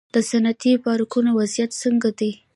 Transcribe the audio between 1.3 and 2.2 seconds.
وضعیت څنګه